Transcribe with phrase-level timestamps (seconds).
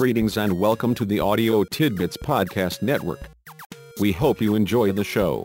[0.00, 3.20] Greetings and welcome to the Audio Tidbits Podcast Network.
[4.00, 5.44] We hope you enjoy the show.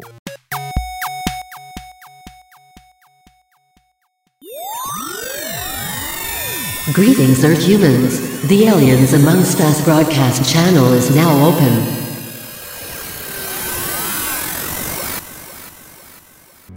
[6.94, 8.48] Greetings, Earth humans.
[8.48, 11.74] The Aliens Amongst Us broadcast channel is now open.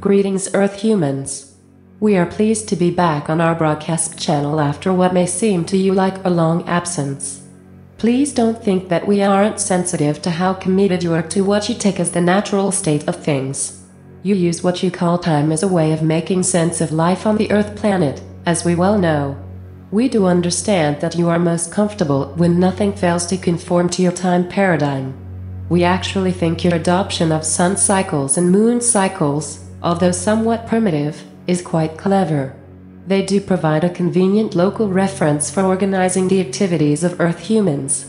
[0.00, 1.54] Greetings, Earth humans.
[2.00, 5.76] We are pleased to be back on our broadcast channel after what may seem to
[5.76, 7.44] you like a long absence.
[7.98, 11.74] Please don't think that we aren't sensitive to how committed you are to what you
[11.74, 13.82] take as the natural state of things.
[14.22, 17.36] You use what you call time as a way of making sense of life on
[17.36, 19.36] the Earth planet, as we well know.
[19.90, 24.12] We do understand that you are most comfortable when nothing fails to conform to your
[24.12, 25.14] time paradigm.
[25.68, 31.62] We actually think your adoption of sun cycles and moon cycles, although somewhat primitive, is
[31.62, 32.54] quite clever.
[33.08, 38.04] They do provide a convenient local reference for organizing the activities of Earth humans.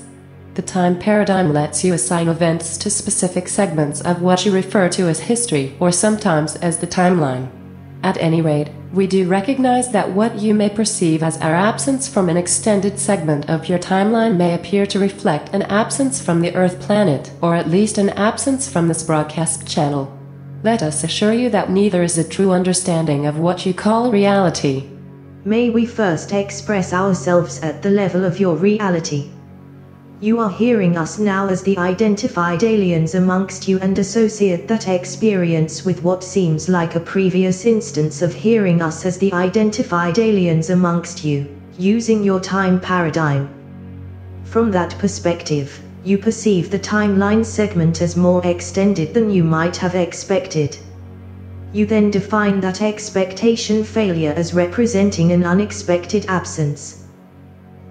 [0.56, 5.08] The time paradigm lets you assign events to specific segments of what you refer to
[5.08, 7.50] as history or sometimes as the timeline.
[8.04, 12.28] At any rate, we do recognize that what you may perceive as our absence from
[12.28, 16.82] an extended segment of your timeline may appear to reflect an absence from the Earth
[16.82, 20.14] planet, or at least an absence from this broadcast channel.
[20.62, 24.90] Let us assure you that neither is a true understanding of what you call reality.
[25.45, 29.30] May we first express ourselves at the level of your reality.
[30.20, 35.86] You are hearing us now as the identified aliens amongst you and associate that experience
[35.86, 41.23] with what seems like a previous instance of hearing us as the identified aliens amongst
[41.23, 43.48] you, using your time paradigm.
[44.44, 49.95] From that perspective, you perceive the timeline segment as more extended than you might have
[49.95, 50.78] expected.
[51.72, 57.03] You then define that expectation failure as representing an unexpected absence.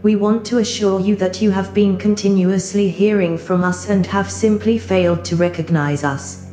[0.03, 4.31] We want to assure you that you have been continuously hearing from us and have
[4.31, 6.47] simply failed to recognize us.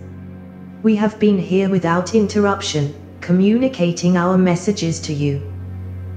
[0.83, 5.41] We have been here without interruption, communicating our messages to you.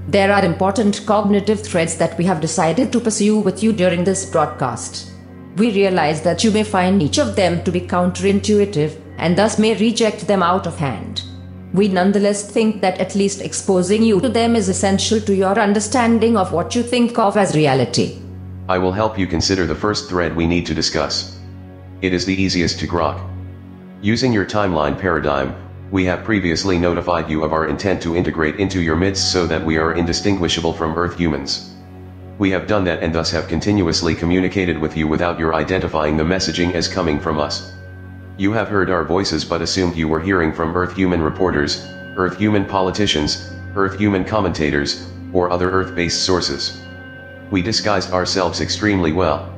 [0.07, 4.27] There are important cognitive threads that we have decided to pursue with you during this
[4.27, 5.11] broadcast.
[5.57, 9.75] We realize that you may find each of them to be counterintuitive and thus may
[9.75, 11.23] reject them out of hand.
[11.73, 16.35] We nonetheless think that at least exposing you to them is essential to your understanding
[16.35, 18.17] of what you think of as reality.
[18.67, 21.37] I will help you consider the first thread we need to discuss.
[22.01, 23.21] It is the easiest to grok.
[24.01, 25.53] Using your timeline paradigm,
[25.91, 29.63] we have previously notified you of our intent to integrate into your midst so that
[29.63, 31.73] we are indistinguishable from Earth humans.
[32.37, 36.23] We have done that and thus have continuously communicated with you without your identifying the
[36.23, 37.73] messaging as coming from us.
[38.39, 41.85] You have heard our voices but assumed you were hearing from Earth human reporters,
[42.15, 46.79] Earth human politicians, Earth human commentators, or other Earth based sources.
[47.51, 49.53] We disguised ourselves extremely well.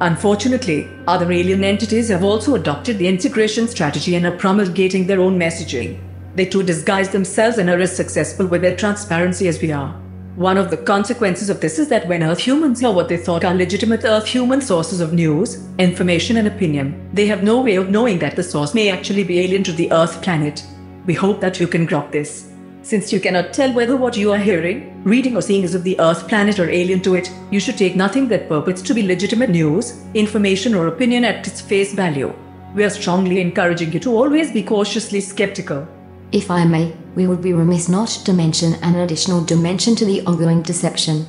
[0.00, 5.38] Unfortunately, other alien entities have also adopted the integration strategy and are promulgating their own
[5.38, 6.00] messaging.
[6.34, 9.94] They too disguise themselves and are as successful with their transparency as we are.
[10.36, 13.42] One of the consequences of this is that when Earth humans hear what they thought
[13.42, 17.88] are legitimate Earth human sources of news, information, and opinion, they have no way of
[17.88, 20.62] knowing that the source may actually be alien to the Earth planet.
[21.06, 22.52] We hope that you can grok this.
[22.82, 25.98] Since you cannot tell whether what you are hearing, reading, or seeing is of the
[25.98, 29.48] Earth planet or alien to it, you should take nothing that purports to be legitimate
[29.48, 32.30] news, information, or opinion at its face value.
[32.74, 35.88] We are strongly encouraging you to always be cautiously skeptical.
[36.30, 40.24] If I may, we would be remiss not to mention an additional dimension to the
[40.26, 41.26] ongoing deception.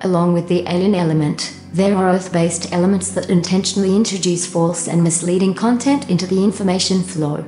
[0.00, 5.04] Along with the alien element, there are Earth based elements that intentionally introduce false and
[5.04, 7.44] misleading content into the information flow.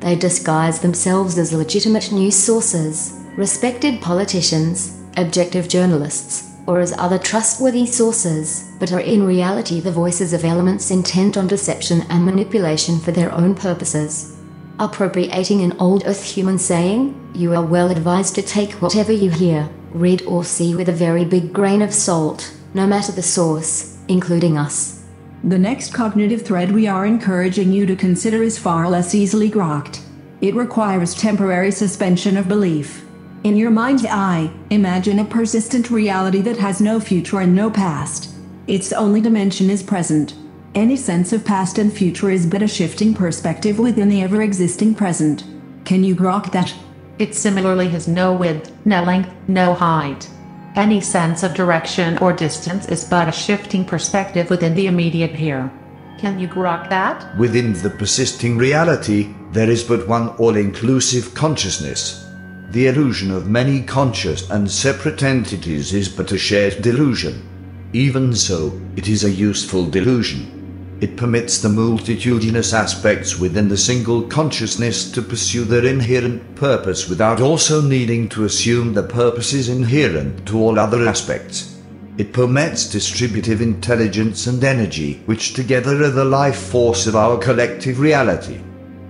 [0.00, 7.86] They disguise themselves as legitimate news sources, respected politicians, objective journalists, or as other trustworthy
[7.86, 13.12] sources, but are in reality the voices of elements intent on deception and manipulation for
[13.12, 14.35] their own purposes.
[14.78, 19.70] Appropriating an old Earth human saying, you are well advised to take whatever you hear,
[19.92, 24.58] read, or see with a very big grain of salt, no matter the source, including
[24.58, 25.02] us.
[25.44, 30.02] The next cognitive thread we are encouraging you to consider is far less easily grokked.
[30.42, 33.06] It requires temporary suspension of belief.
[33.44, 38.34] In your mind's eye, imagine a persistent reality that has no future and no past.
[38.66, 40.34] Its only dimension is present.
[40.76, 44.94] Any sense of past and future is but a shifting perspective within the ever existing
[44.94, 45.44] present.
[45.86, 46.74] Can you grok that?
[47.18, 50.28] It similarly has no width, no length, no height.
[50.74, 55.72] Any sense of direction or distance is but a shifting perspective within the immediate here.
[56.18, 57.34] Can you grok that?
[57.38, 62.28] Within the persisting reality, there is but one all inclusive consciousness.
[62.72, 67.48] The illusion of many conscious and separate entities is but a shared delusion.
[67.94, 70.52] Even so, it is a useful delusion.
[70.98, 77.38] It permits the multitudinous aspects within the single consciousness to pursue their inherent purpose without
[77.40, 81.76] also needing to assume the purposes inherent to all other aspects.
[82.16, 88.00] It permits distributive intelligence and energy, which together are the life force of our collective
[88.00, 88.58] reality.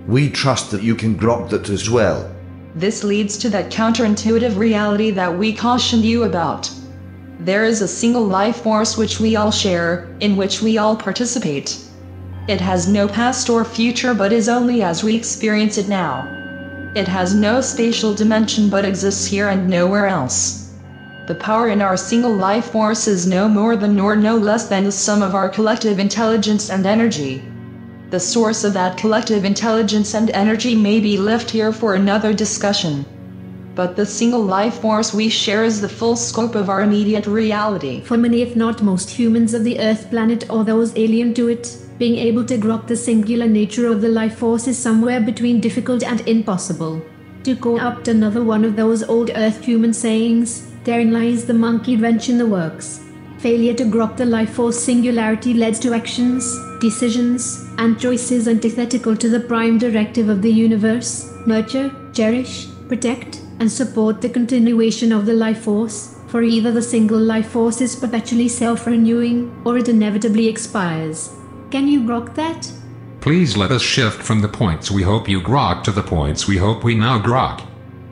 [0.07, 2.29] We trust that you can grok that as well.
[2.75, 6.69] This leads to that counterintuitive reality that we cautioned you about.
[7.39, 11.77] There is a single life force which we all share, in which we all participate.
[12.47, 16.27] It has no past or future but is only as we experience it now.
[16.95, 20.71] It has no spatial dimension but exists here and nowhere else.
[21.27, 24.85] The power in our single life force is no more than nor no less than
[24.85, 27.43] the sum of our collective intelligence and energy.
[28.09, 33.05] The source of that collective intelligence and energy may be left here for another discussion
[33.77, 38.01] but the single life force we share is the full scope of our immediate reality.
[38.01, 41.77] For many, if not most humans of the Earth planet or those alien to it,
[41.99, 46.03] being able to grok the singular nature of the life force is somewhere between difficult
[46.03, 47.01] and impossible.
[47.43, 52.29] To co-opt another one of those old Earth human sayings, therein lies the monkey wrench
[52.29, 53.01] in the works.
[53.37, 56.51] Failure to grok the life force singularity led to actions,
[56.81, 63.71] decisions, and choices antithetical to the prime directive of the universe nurture, cherish, protect, and
[63.71, 68.47] support the continuation of the life force, for either the single life force is perpetually
[68.47, 71.33] self renewing, or it inevitably expires.
[71.71, 72.71] Can you grok that?
[73.19, 76.57] Please let us shift from the points we hope you grok to the points we
[76.57, 77.67] hope we now grok.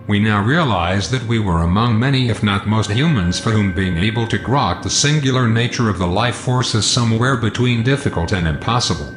[0.07, 3.97] We now realize that we were among many, if not most humans, for whom being
[3.97, 8.47] able to grok the singular nature of the life force is somewhere between difficult and
[8.47, 9.11] impossible.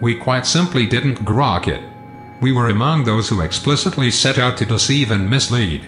[0.00, 1.82] We quite simply didn't grok it.
[2.40, 5.84] We were among those who explicitly set out to deceive and mislead.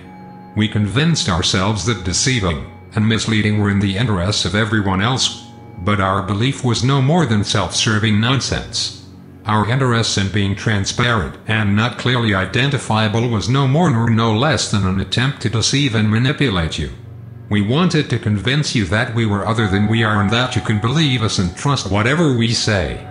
[0.57, 5.47] We convinced ourselves that deceiving and misleading were in the interests of everyone else,
[5.79, 9.07] but our belief was no more than self-serving nonsense.
[9.47, 14.73] Our interest in being transparent and not clearly identifiable was no more nor no less
[14.73, 16.91] than an attempt to deceive and manipulate you.
[17.49, 20.63] We wanted to convince you that we were other than we are and that you
[20.63, 23.07] can believe us and trust whatever we say.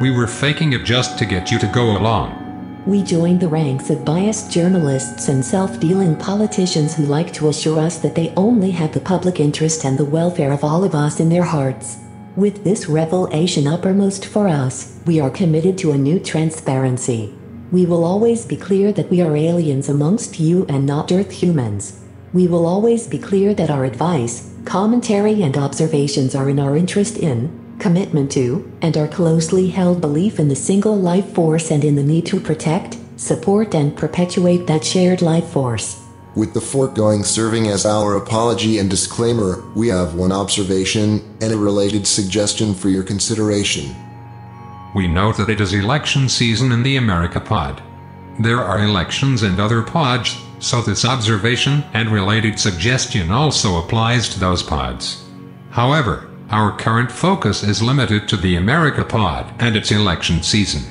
[0.00, 2.39] We were faking it just to get you to go along.
[2.86, 7.98] We joined the ranks of biased journalists and self-dealing politicians who like to assure us
[7.98, 11.28] that they only have the public interest and the welfare of all of us in
[11.28, 11.98] their hearts.
[12.36, 17.34] With this revelation uppermost for us, we are committed to a new transparency.
[17.70, 22.02] We will always be clear that we are aliens amongst you and not Earth humans.
[22.32, 27.18] We will always be clear that our advice, commentary and observations are in our interest
[27.18, 31.96] in, commitment to, and our closely held belief in the single life force and in
[31.96, 36.06] the need to protect, support, and perpetuate that shared life force.
[36.36, 41.56] With the foregoing serving as our apology and disclaimer, we have one observation and a
[41.56, 43.94] related suggestion for your consideration.
[44.94, 47.82] We note that it is election season in the America Pod.
[48.38, 54.40] There are elections and other pods, so this observation and related suggestion also applies to
[54.40, 55.24] those pods.
[55.70, 60.82] However, our current focus is limited to the America Pod and its election season.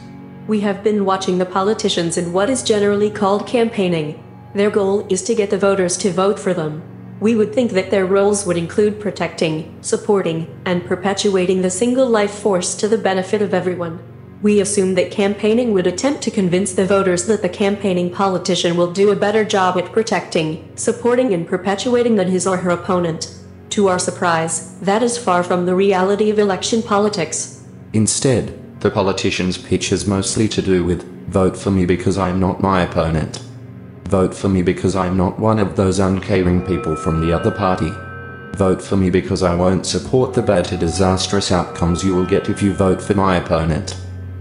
[0.47, 4.23] We have been watching the politicians in what is generally called campaigning.
[4.56, 6.81] Their goal is to get the voters to vote for them.
[7.19, 12.31] We would think that their roles would include protecting, supporting, and perpetuating the single life
[12.31, 13.99] force to the benefit of everyone.
[14.42, 18.94] We assume that campaigning would attempt to convince the voters that the campaigning politician will
[18.94, 23.35] do a better job at protecting, supporting, and perpetuating than his or her opponent.
[23.69, 27.64] To our surprise, that is far from the reality of election politics.
[27.94, 32.61] Instead, the politician's pitch is mostly to do with vote for me because I'm not
[32.61, 33.44] my opponent.
[34.06, 37.92] Vote for me because I'm not one of those uncaring people from the other party.
[38.57, 42.49] Vote for me because I won't support the bad to disastrous outcomes you will get
[42.49, 43.95] if you vote for my opponent.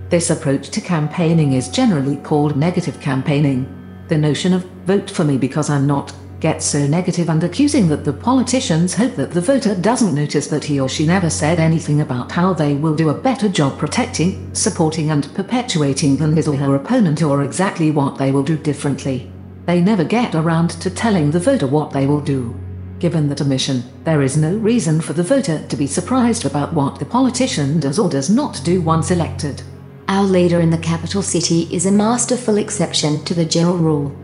[0.08, 3.68] This approach to campaigning is generally called negative campaigning.
[4.08, 8.04] The notion of vote for me because I'm not gets so negative and accusing that
[8.04, 12.00] the politicians hope that the voter doesn't notice that he or she never said anything
[12.00, 16.56] about how they will do a better job protecting, supporting, and perpetuating than his or
[16.56, 19.30] her opponent or exactly what they will do differently.
[19.66, 22.58] They never get around to telling the voter what they will do.
[23.00, 26.98] Given that omission, there is no reason for the voter to be surprised about what
[26.98, 29.62] the politician does or does not do once elected.
[30.08, 34.16] Our leader in the capital city is a masterful exception to the general rule.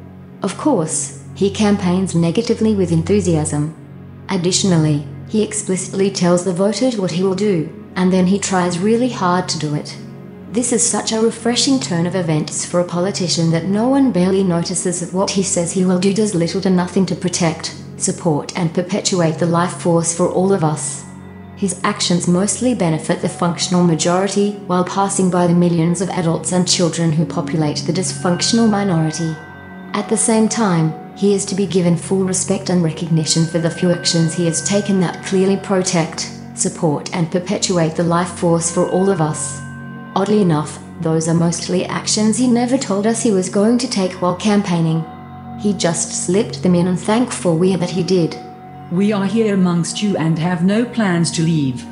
[0.42, 3.74] Of course, he campaigns negatively with enthusiasm.
[4.28, 9.10] Additionally, he explicitly tells the voters what he will do, and then he tries really
[9.10, 9.96] hard to do it.
[10.52, 14.44] This is such a refreshing turn of events for a politician that no one barely
[14.44, 18.56] notices that what he says he will do does little to nothing to protect, support,
[18.56, 21.04] and perpetuate the life force for all of us.
[21.56, 26.68] His actions mostly benefit the functional majority while passing by the millions of adults and
[26.68, 29.34] children who populate the dysfunctional minority.
[29.92, 33.70] At the same time, he is to be given full respect and recognition for the
[33.70, 38.88] few actions he has taken that clearly protect, support, and perpetuate the life force for
[38.90, 39.60] all of us.
[40.16, 44.12] Oddly enough, those are mostly actions he never told us he was going to take
[44.20, 45.04] while campaigning.
[45.60, 48.36] He just slipped them in and thankful we are that he did.
[48.90, 51.84] We are here amongst you and have no plans to leave.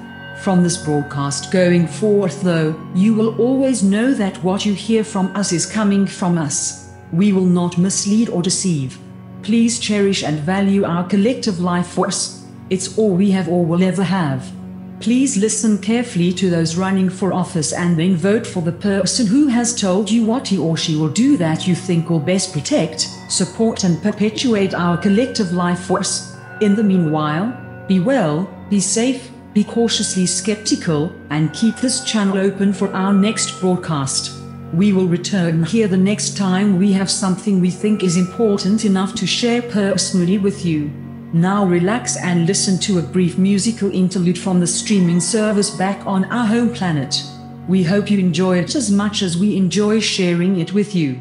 [0.43, 5.35] From this broadcast going forth, though, you will always know that what you hear from
[5.37, 6.91] us is coming from us.
[7.12, 8.99] We will not mislead or deceive.
[9.42, 12.46] Please cherish and value our collective life force.
[12.70, 14.52] It's all we have or will ever have.
[15.00, 19.49] Please listen carefully to those running for office and then vote for the person who
[19.49, 23.08] has told you what he or she will do that you think will best protect,
[23.28, 26.37] support, and perpetuate our collective life force.
[26.61, 27.52] In the meanwhile,
[27.88, 33.58] be well, be safe, be cautiously skeptical, and keep this channel open for our next
[33.58, 34.41] broadcast.
[34.73, 39.14] We will return here the next time we have something we think is important enough
[39.17, 40.91] to share personally with you.
[41.35, 46.25] Now relax and listen to a brief musical interlude from the streaming service back on
[46.26, 47.23] our home planet.
[47.69, 51.21] We hope you enjoy it as much as we enjoy sharing it with you.